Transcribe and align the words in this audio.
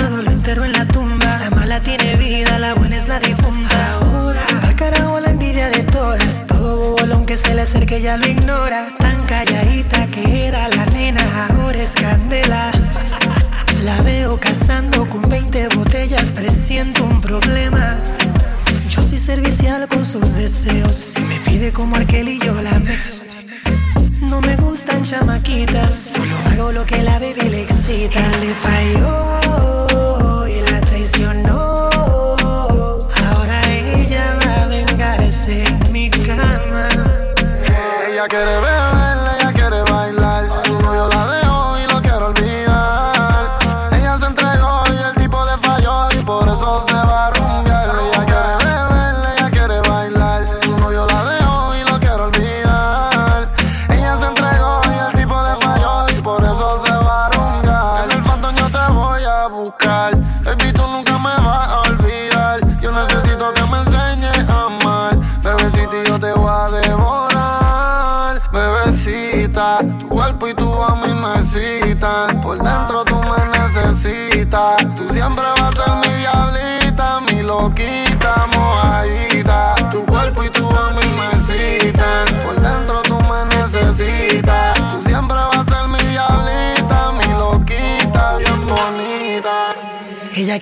lo 0.00 0.30
entero 0.30 0.64
en 0.64 0.72
la 0.72 0.86
tumba. 0.86 1.38
La 1.38 1.50
mala 1.50 1.82
tiene 1.82 2.16
vida, 2.16 2.58
la 2.58 2.74
buena 2.74 2.96
es 2.96 3.08
la 3.08 3.18
difunta. 3.18 3.94
Ahora, 3.94 4.42
al 4.62 4.74
carajo 4.74 5.20
la 5.20 5.30
envidia 5.30 5.68
de 5.68 5.82
todas. 5.84 6.46
Todo 6.46 6.96
bolón 6.96 7.26
que 7.26 7.36
se 7.36 7.54
le 7.54 7.62
acerque 7.62 8.00
ya 8.00 8.16
lo 8.16 8.26
ignora. 8.26 8.88
Tan 8.98 9.24
calladita 9.26 10.06
que 10.08 10.46
era 10.46 10.68
la 10.68 10.86
nena, 10.86 11.22
ahora 11.48 11.78
es 11.78 11.92
candela. 11.92 12.70
La 13.84 14.00
veo 14.02 14.38
cazando 14.38 15.08
con 15.08 15.28
20 15.28 15.68
botellas, 15.76 16.32
presiento 16.32 17.04
un 17.04 17.20
problema. 17.20 17.98
Yo 18.88 19.02
soy 19.02 19.18
servicial 19.18 19.88
con 19.88 20.04
sus 20.04 20.34
deseos. 20.34 20.96
Si 20.96 21.20
me 21.20 21.36
pide 21.40 21.72
como 21.72 21.96
aquel 21.96 22.28
y 22.28 22.38
yo 22.38 22.54
la 22.54 22.78
meto. 22.78 23.42
No 24.20 24.40
me 24.40 24.56
gustan 24.56 25.02
chamaquitas, 25.02 26.14
solo 26.14 26.36
hago 26.46 26.72
lo 26.72 26.86
que 26.86 27.02
la 27.02 27.18
baby 27.18 27.48
le 27.50 27.62
excita. 27.62 28.20
Le 28.40 28.54
falló 28.54 29.31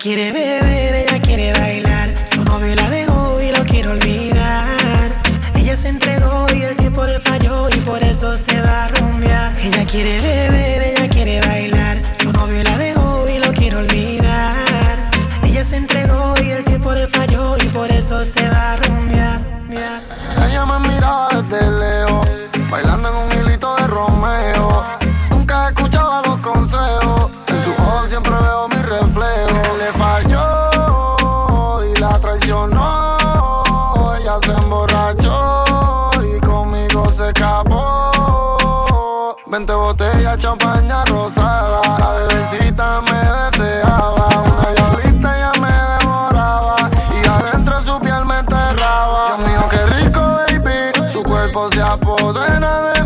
quiere 0.00 0.32
beber, 0.32 0.94
ella 0.94 1.20
quiere 1.20 1.52
bailar. 1.52 1.89
cuerpo 51.52 51.74
se 51.74 51.82
apodera 51.82 52.92
de 52.92 52.99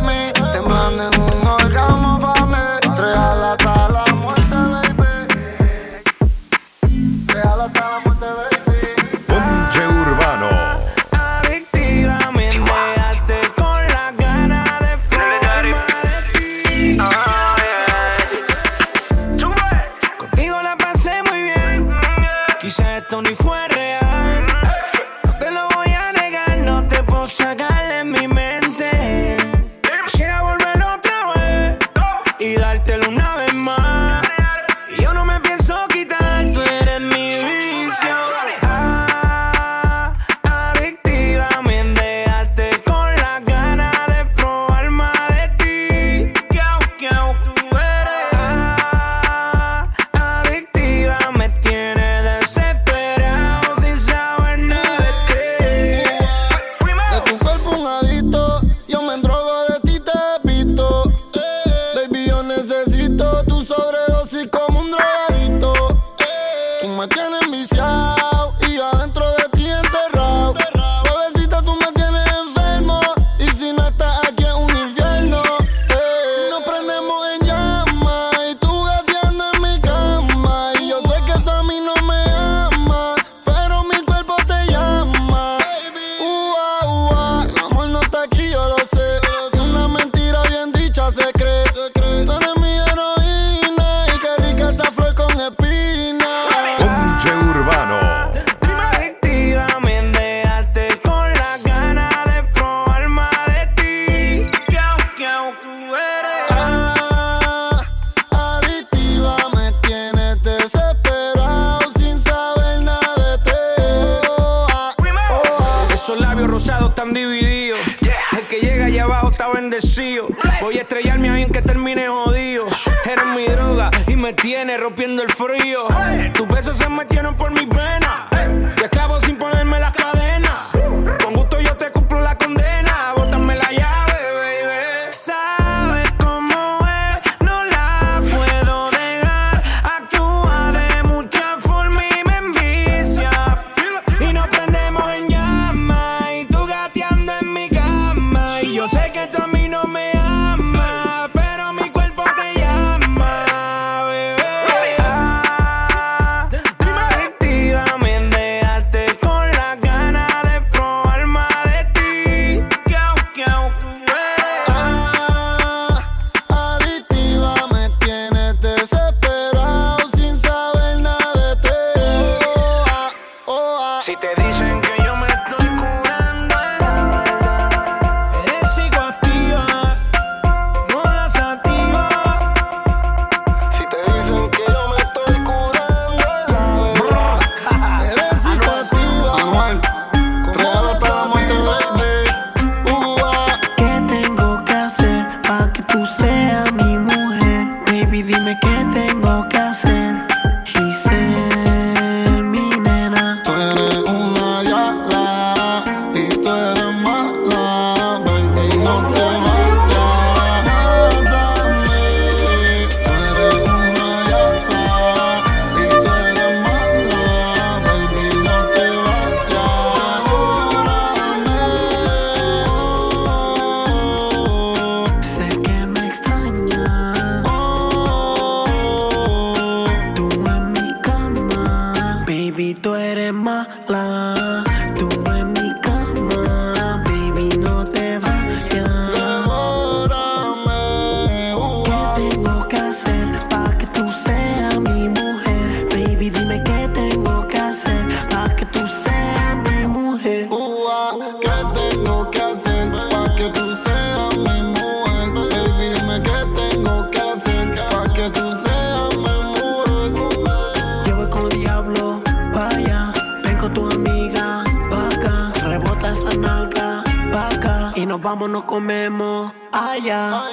comemos 268.75 269.53
allá. 269.71 270.51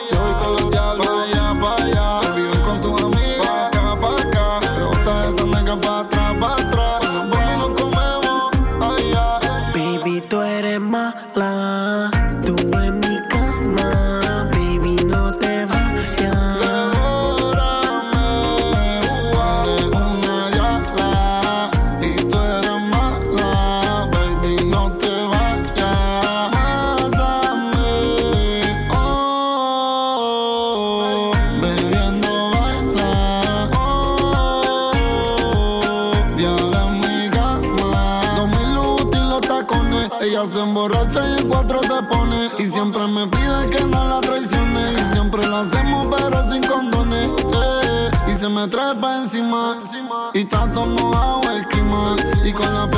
Y 50.34 50.40
está 50.40 50.72
todo 50.72 50.86
mojado 50.86 51.42
el 51.52 51.68
clima. 51.68 52.16
Y 52.44 52.52
con 52.54 52.74
la 52.74 52.90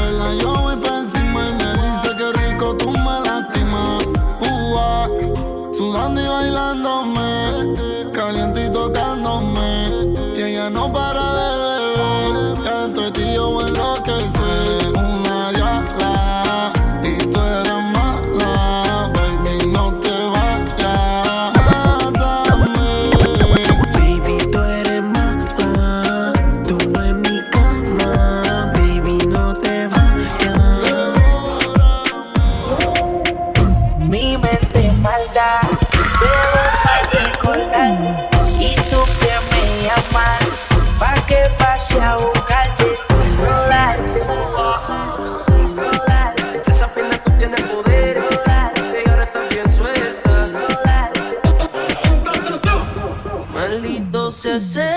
the 54.54 54.60
same. 54.60 54.93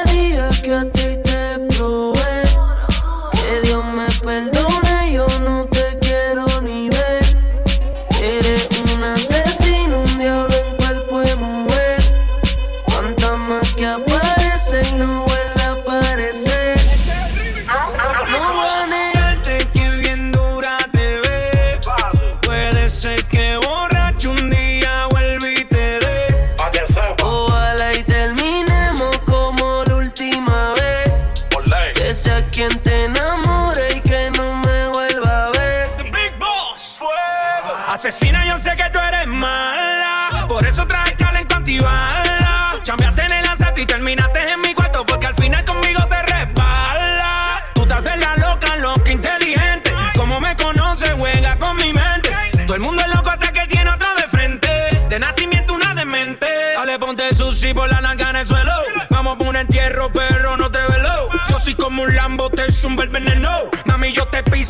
Asesina, 38.07 38.47
yo 38.47 38.57
sé 38.57 38.77
que 38.77 38.89
tú 38.91 39.01
eres 39.01 39.27
mala. 39.27 40.45
Por 40.47 40.65
eso 40.65 40.87
traje 40.87 41.17
challenge 41.17 41.53
antibala. 41.53 42.79
Chambeaste 42.85 43.23
en 43.23 43.33
el 43.33 43.45
asalto 43.49 43.81
y 43.81 43.87
terminaste 43.87 44.53
en 44.53 44.61
mi 44.61 44.75
cuarto. 44.75 45.05
Porque 45.05 45.27
al 45.27 45.35
final 45.35 45.65
conmigo 45.65 46.07
te 46.07 46.23
resbala. 46.23 47.65
Tú 47.75 47.85
te 47.85 47.95
haces 47.95 48.17
la 48.21 48.37
loca, 48.37 48.77
loca, 48.77 49.11
inteligente. 49.11 49.93
Como 50.17 50.39
me 50.41 50.55
conoces, 50.55 51.15
juega 51.15 51.59
con 51.59 51.77
mi 51.79 51.93
mente. 51.93 52.31
Todo 52.65 52.77
el 52.77 52.83
mundo 52.83 53.03
es 53.03 53.13
loco 53.13 53.29
hasta 53.29 53.51
que 53.51 53.67
tiene 53.67 53.91
otro 53.91 54.15
de 54.15 54.29
frente. 54.29 54.69
De 55.09 55.19
nacimiento, 55.19 55.75
una 55.75 55.93
demente. 55.93 56.47
Dale, 56.77 57.01
ponte 57.01 57.35
sushi 57.35 57.75
por 57.75 57.89
la 57.89 58.01
narca 58.01 58.31
en 58.31 58.37
el 58.37 58.47
suelo. 58.47 58.73
Vamos 59.11 59.37
por 59.37 59.49
un 59.49 59.57
entierro, 59.57 60.13
pero 60.13 60.57
no 60.57 60.71
te 60.71 60.79
velo. 60.79 61.29
Yo 61.49 61.59
soy 61.59 61.75
como 61.75 62.05
un 62.05 62.15
Lambo, 62.15 62.51
te 62.51 62.71
zumba 62.71 63.03
el 63.03 63.11
veneno. 63.11 63.51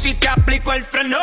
Yo 0.02 0.14
te 0.18 0.28
aplico 0.28 0.72
el 0.74 0.84
freno. 0.84 1.18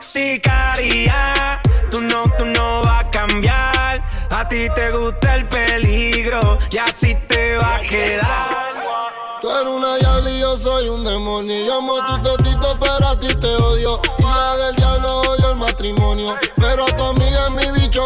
Sicaria, 0.00 1.60
tú 1.90 2.00
no, 2.00 2.24
tú 2.36 2.44
no 2.44 2.82
vas 2.82 3.04
a 3.04 3.10
cambiar. 3.10 4.02
A 4.30 4.48
ti 4.48 4.66
te 4.74 4.90
gusta 4.90 5.36
el 5.36 5.46
peligro 5.46 6.58
y 6.70 6.78
así 6.78 7.14
te 7.28 7.56
va 7.56 7.76
a 7.76 7.80
quedar. 7.80 8.74
Tú 9.40 9.50
eres 9.50 9.68
una 9.68 9.96
diabla 9.96 10.30
y 10.30 10.40
yo 10.40 10.58
soy 10.58 10.88
un 10.88 11.04
demonio. 11.04 11.66
Yo 11.66 11.78
amo 11.78 12.04
tu 12.04 12.20
totito, 12.22 12.76
pero 12.80 13.08
a 13.08 13.20
ti 13.20 13.28
te 13.28 13.54
odio. 13.56 14.00
Hija 14.18 14.56
del 14.56 14.76
diablo 14.76 15.20
odio 15.20 15.50
el 15.50 15.56
matrimonio. 15.56 16.36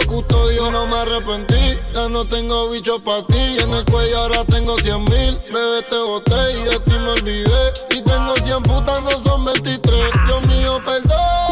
Custodio. 0.06 0.70
No 0.70 0.86
me 0.86 0.96
arrepentí, 0.96 1.78
ya 1.92 2.08
no 2.08 2.24
tengo 2.24 2.70
bicho 2.70 3.00
para 3.00 3.26
ti. 3.26 3.58
En 3.60 3.74
el 3.74 3.84
cuello 3.84 4.18
ahora 4.18 4.44
tengo 4.44 4.78
100 4.78 5.04
mil. 5.04 5.38
Bebé, 5.52 5.82
te 5.88 5.98
boté 5.98 6.52
y 6.52 6.62
de 6.64 6.80
ti 6.80 6.92
me 6.92 7.10
olvidé. 7.10 7.72
Y 7.90 8.02
tengo 8.02 8.34
100 8.36 8.62
putas, 8.62 9.02
no 9.02 9.10
son 9.20 9.44
23. 9.44 10.04
Dios 10.26 10.46
mío, 10.46 10.80
perdón, 10.84 11.49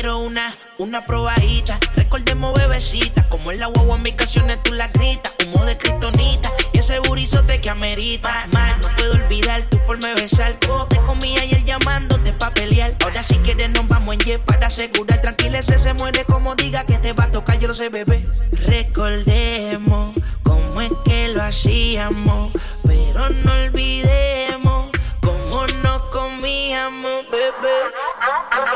quiero 0.00 0.18
una, 0.18 0.54
una 0.78 1.04
probadita. 1.04 1.76
Recordemos 1.96 2.54
bebecita. 2.54 3.28
Como 3.28 3.50
en 3.50 3.58
la 3.58 3.66
guagua 3.66 3.96
en 3.96 4.02
mis 4.02 4.14
canciones 4.14 4.62
tú 4.62 4.72
la 4.72 4.86
gritas. 4.86 5.34
Humo 5.44 5.64
de 5.64 5.76
cristonita. 5.76 6.52
Y 6.72 6.78
ese 6.78 7.00
burizote 7.00 7.60
que 7.60 7.68
amerita. 7.68 8.46
Más 8.52 8.78
no 8.78 8.94
puedo 8.94 9.14
olvidar 9.14 9.60
tu 9.62 9.76
forma 9.78 10.06
de 10.06 10.14
besar. 10.14 10.56
Como 10.64 10.86
te 10.86 10.98
comía 10.98 11.44
y 11.44 11.52
él 11.52 11.64
llamándote 11.64 12.32
pa' 12.32 12.54
pelear. 12.54 12.94
Ahora 13.02 13.24
si 13.24 13.38
quieres 13.38 13.70
nos 13.70 13.88
vamos 13.88 14.14
en 14.14 14.20
jet 14.20 14.40
para 14.40 14.68
asegurar. 14.68 15.20
Tranquila, 15.20 15.58
ese 15.58 15.80
se 15.80 15.92
muere 15.94 16.24
como 16.24 16.54
diga 16.54 16.84
que 16.84 16.98
te 16.98 17.12
va 17.12 17.24
a 17.24 17.30
tocar. 17.32 17.58
Yo 17.58 17.66
lo 17.66 17.74
sé, 17.74 17.88
bebé. 17.88 18.24
Recordemos 18.52 20.14
cómo 20.44 20.80
es 20.80 20.92
que 21.04 21.30
lo 21.30 21.42
hacíamos. 21.42 22.52
Pero 22.86 23.30
no 23.30 23.52
olvidemos 23.52 24.92
cómo 25.20 25.66
nos 25.82 26.02
comíamos, 26.12 27.24
bebé. 27.32 27.78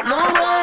No 0.05 0.62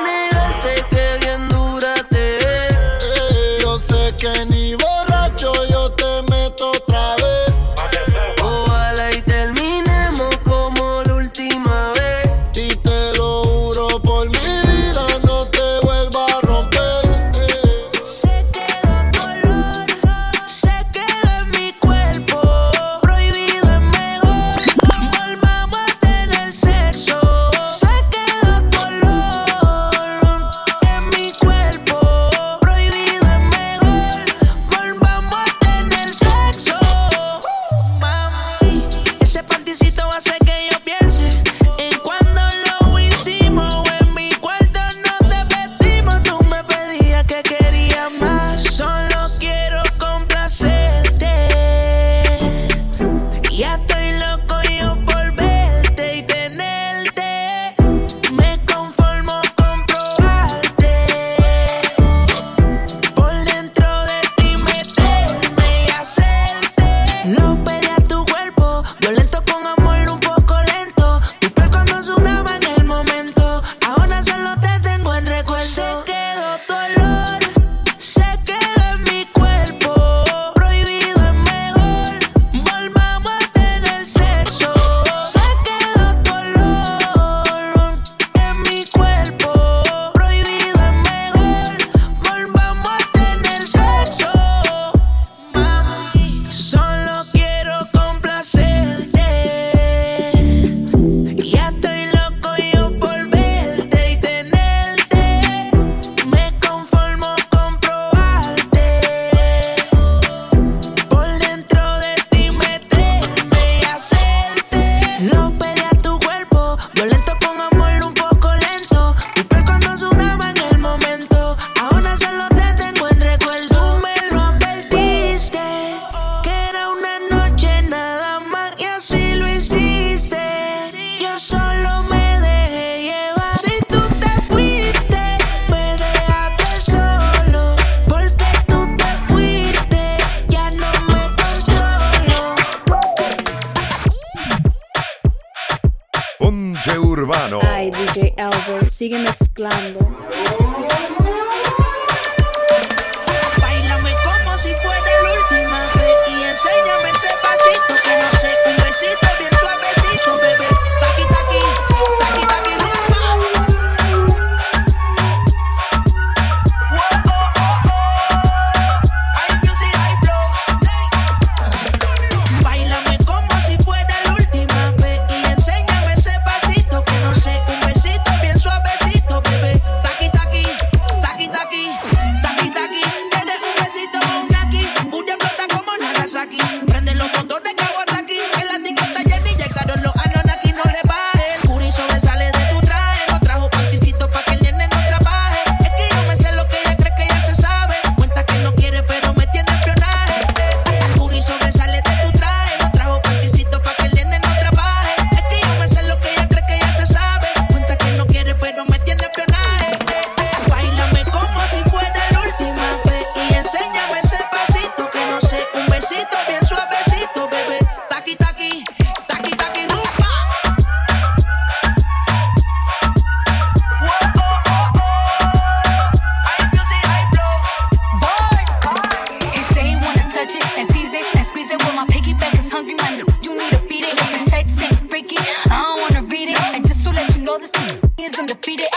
Ponche 146.79 146.97
Urbano. 146.97 147.59
Ay, 147.59 147.91
DJ 147.91 148.31
Elvo, 148.37 148.81
sigue 148.87 149.17
mezclando. 149.17 149.99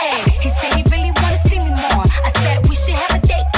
ass. 0.01 0.39
He 0.41 0.49
said 0.49 0.73
he 0.73 0.83
really 0.89 1.11
wanna 1.21 1.37
see 1.37 1.59
me 1.59 1.69
more. 1.69 2.05
I 2.25 2.31
said 2.37 2.67
we 2.67 2.75
should 2.75 2.95
have 2.95 3.23
a 3.23 3.27
date 3.27 3.52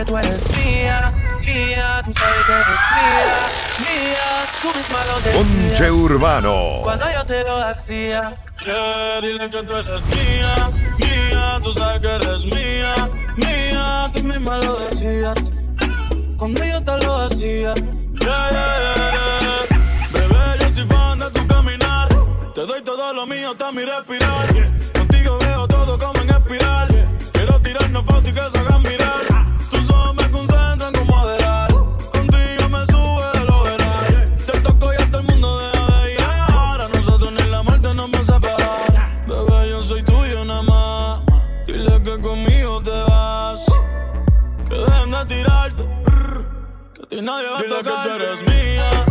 que 0.00 0.06
tú 0.06 0.16
eres 0.16 0.48
mía, 0.56 1.12
mía, 1.40 2.02
tú 2.04 2.12
sabes 2.12 2.44
que 2.46 2.52
eres 2.52 2.82
mía, 2.96 3.36
mía, 3.80 4.28
tú 4.62 4.68
misma 4.68 5.04
lo 5.04 5.20
decías. 5.20 5.36
Ponche 5.36 5.90
Urbano. 5.90 6.80
Cuando 6.82 7.04
yo 7.12 7.26
te 7.26 7.44
lo 7.44 7.56
hacía. 7.64 8.34
Yeah, 8.64 9.20
dile 9.20 9.50
que 9.50 9.62
tú 9.62 9.76
eres 9.76 10.02
mía, 10.06 10.70
mía, 10.98 11.60
tú 11.62 11.72
sabes 11.74 12.00
que 12.00 12.14
eres 12.14 12.44
mía, 12.46 13.10
mía, 13.36 14.10
tú 14.12 14.22
misma 14.22 14.58
lo 14.58 14.76
decías. 14.78 15.36
Conmigo 16.38 16.82
te 16.82 17.04
lo 17.04 17.16
hacía. 17.16 17.74
Yeah, 17.74 18.50
yeah, 18.50 19.78
Bebé, 20.12 20.58
yo 20.60 20.70
soy 20.70 20.86
fan 20.86 21.18
de 21.18 21.30
tu 21.30 21.46
caminar. 21.46 22.08
Te 22.54 22.64
doy 22.64 22.80
todo 22.82 23.12
lo 23.12 23.26
mío 23.26 23.50
hasta 23.50 23.70
mi 23.72 23.84
respirar. 23.84 24.48
Contigo 24.96 25.38
veo 25.40 25.68
todo 25.68 25.98
como 25.98 26.22
en 26.22 26.30
espiral. 26.30 26.88
Quiero 27.32 27.60
tirarnos 27.60 28.04
fotos 28.06 28.30
y 28.30 28.32
que 28.32 28.40
se 28.50 28.69
conmigo 42.44 42.82
te 42.82 42.90
vas. 42.90 43.64
Que 44.68 44.74
dejen 44.74 45.10
de 45.10 45.24
tirarte, 45.26 45.88
que 46.94 47.02
a 47.02 47.06
ti 47.08 47.20
nadie 47.22 47.50
va 47.50 47.58
a 47.58 47.62
tocar. 47.62 48.04
que 48.04 48.08
tú 48.08 48.14
eres 48.14 48.42
mía. 48.42 49.09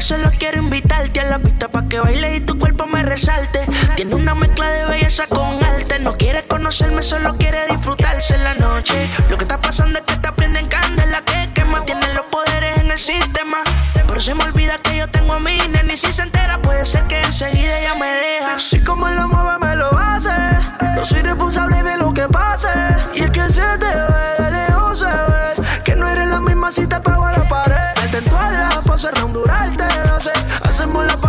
solo 0.00 0.30
quiero 0.36 0.58
invitarte 0.58 1.20
a 1.20 1.24
la 1.24 1.38
pista 1.38 1.68
pa' 1.68 1.88
que 1.88 2.00
baile 2.00 2.34
y 2.34 2.40
tu 2.40 2.58
cuerpo 2.58 2.84
me 2.86 3.04
resalte. 3.04 3.64
Tiene 3.94 4.16
una 4.16 4.34
mezcla 4.34 4.68
de 4.68 4.86
belleza 4.86 5.26
con 5.28 5.62
arte. 5.62 6.00
No 6.00 6.14
quiere 6.14 6.42
conocerme, 6.42 7.00
solo 7.00 7.36
quiere 7.36 7.66
disfrutarse 7.68 8.34
en 8.34 8.42
la 8.42 8.54
noche. 8.54 9.08
Lo 9.30 9.38
que 9.38 9.44
está 9.44 9.60
pasando 9.60 10.00
es 10.00 10.04
que 10.04 10.16
te 10.16 10.32
prenden 10.32 10.66
candela 10.66 11.20
que 11.22 11.52
quema. 11.54 11.84
tiene 11.84 12.12
los 12.14 12.24
poderes 12.24 12.80
en 12.80 12.90
el 12.90 12.98
sistema. 12.98 13.58
Pero 13.94 14.20
se 14.20 14.34
me 14.34 14.42
olvida 14.42 14.78
que 14.78 14.96
yo 14.96 15.08
tengo 15.08 15.34
a 15.34 15.38
mi 15.38 15.58
nena 15.58 15.92
y 15.92 15.96
si 15.96 16.12
se 16.12 16.22
entera 16.22 16.58
puede 16.58 16.84
ser 16.84 17.04
que 17.04 17.20
enseguida 17.20 17.78
ella 17.78 17.94
me 17.94 18.06
deja. 18.06 18.58
Si 18.58 18.82
como 18.82 19.08
lo 19.08 19.28
mueve 19.28 19.58
me 19.60 19.76
lo 19.76 19.96
hace, 19.96 20.30
no 20.96 21.04
soy 21.04 21.20
responsable 21.20 21.82
de 21.84 21.98
lo 21.98 22.12
que 22.12 22.28
pase. 22.28 22.68
Y 23.14 23.22
es 23.22 23.30
que 23.30 23.48
se 23.48 23.62
te 23.78 23.86
ve 23.86 24.44
de 24.44 24.50
lejos 24.50 24.82
oh, 24.82 24.94
se 24.94 25.06
ve 25.06 25.82
que 25.84 25.94
no 25.94 26.08
eres 26.08 26.26
la 26.28 26.40
misma 26.40 26.72
si 26.72 26.84
te 26.84 26.98
pego 26.98 27.24
a 27.26 27.32
la 27.32 27.46
pared. 27.46 27.76
Me 27.96 28.06
intento 28.06 28.36
a 28.36 28.50
la 28.50 28.74
cerrar 28.98 29.24
un 29.24 29.32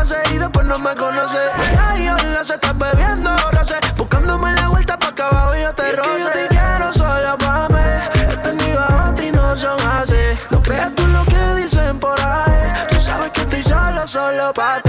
hace 0.05 0.35
y 0.35 0.37
después 0.37 0.65
no 0.67 0.77
me 0.77 0.95
conoce. 0.95 1.39
Ay, 1.79 2.09
oiga, 2.09 2.43
se 2.43 2.55
está 2.55 2.73
bebiendo 2.73 3.35
roce, 3.51 3.75
buscándome 3.97 4.53
la 4.53 4.69
vuelta 4.69 4.97
pa' 4.97 5.07
acá 5.07 5.27
abajo 5.27 5.55
yo 5.55 5.73
te 5.73 5.91
roce. 5.93 6.19
Yo 6.19 6.29
te 6.31 6.47
quiero 6.47 6.93
solo 6.93 7.37
pa' 7.37 7.67
mí, 7.69 8.31
he 8.31 8.37
tenido 8.37 8.79
a 8.81 9.09
otro 9.09 9.25
y 9.25 9.31
no 9.31 9.55
son 9.55 9.79
así. 9.87 10.23
No 10.51 10.61
creas 10.61 10.93
tú 10.95 11.07
lo 11.07 11.25
que 11.25 11.61
dicen 11.61 11.99
por 11.99 12.19
ahí, 12.21 12.61
tú 12.87 12.95
sabes 13.01 13.31
que 13.31 13.41
estoy 13.41 13.63
solo, 13.63 14.05
solo 14.05 14.53
pa' 14.53 14.81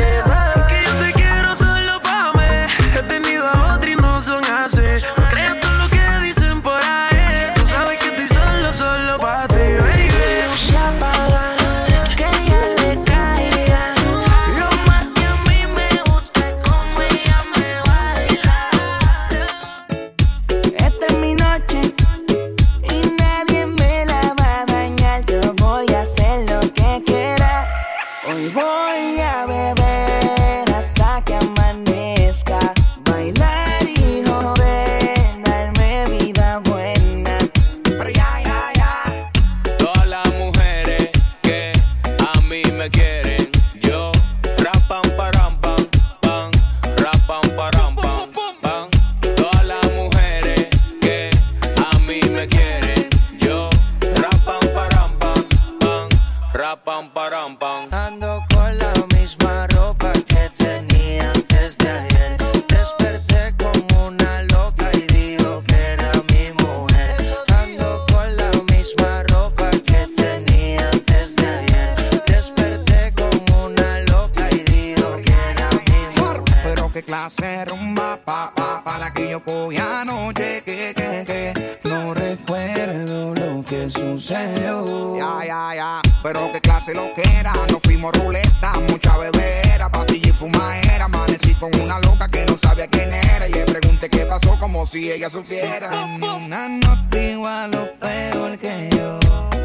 Ya, 84.28 85.44
ya, 85.46 85.74
ya. 85.76 86.02
Pero 86.20 86.50
qué 86.52 86.60
clase 86.60 86.92
lo 86.94 87.14
que 87.14 87.22
era. 87.38 87.52
Nos 87.70 87.80
fuimos 87.80 88.12
ruleta, 88.12 88.72
mucha 88.88 89.16
bebera, 89.18 89.88
pastilla 89.88 90.30
y 90.30 90.32
fumadera. 90.32 91.04
Amanecí 91.04 91.54
con 91.54 91.72
una 91.80 92.00
loca 92.00 92.28
que 92.28 92.44
no 92.44 92.56
sabía 92.56 92.88
quién 92.88 93.14
era. 93.14 93.46
Y 93.46 93.52
le 93.52 93.64
pregunté 93.64 94.08
qué 94.08 94.26
pasó 94.26 94.58
como 94.58 94.84
si 94.84 95.12
ella 95.12 95.30
supiera. 95.30 95.92
Sí, 95.92 95.98
Ninguna 96.18 96.68
no 96.68 97.08
te 97.08 97.32
igual 97.32 97.70
lo 97.70 97.94
peor 98.00 98.58
que 98.58 98.90
yo. 98.96 99.55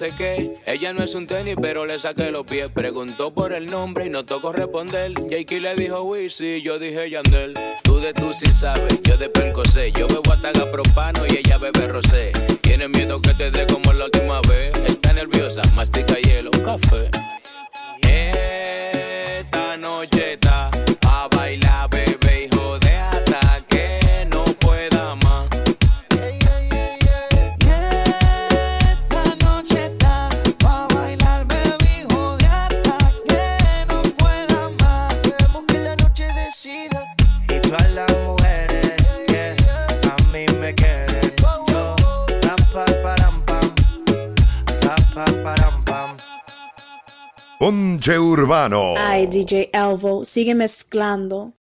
Ella 0.00 0.92
no 0.92 1.02
es 1.02 1.16
un 1.16 1.26
tenis, 1.26 1.56
pero 1.60 1.84
le 1.84 1.98
saqué 1.98 2.30
los 2.30 2.46
pies. 2.46 2.70
Preguntó 2.72 3.32
por 3.32 3.52
el 3.52 3.68
nombre 3.68 4.06
y 4.06 4.10
no 4.10 4.24
tocó 4.24 4.52
responder. 4.52 5.12
Jakey 5.28 5.58
le 5.58 5.74
dijo 5.74 6.02
Wisi, 6.02 6.62
yo 6.62 6.78
dije 6.78 7.10
Yandel. 7.10 7.54
Tú 7.82 7.98
de 7.98 8.14
tú 8.14 8.32
sí 8.32 8.46
sabes, 8.46 9.00
yo 9.02 9.16
de 9.16 9.28
percosé. 9.28 9.90
Yo 9.90 10.06
bebo 10.06 10.32
ataga 10.32 10.70
propano 10.70 11.26
y 11.26 11.38
ella 11.38 11.58
bebe 11.58 11.88
rosé. 11.88 12.30
Tiene 12.60 12.86
miedo 12.86 13.20
que 13.20 13.34
te 13.34 13.50
dé 13.50 13.66
como 13.66 13.92
la 13.92 14.04
última 14.04 14.40
vez. 14.48 14.70
Está 14.86 15.12
nerviosa, 15.12 15.62
mastica 15.74 16.14
hielo, 16.14 16.52
café. 16.52 17.10
Esta 18.02 19.76
noche 19.78 20.17
Ponche 47.58 48.14
Urbano. 48.16 48.94
Ay, 48.96 49.26
DJ 49.26 49.70
Elvo, 49.72 50.22
sigue 50.22 50.54
mezclando. 50.54 51.57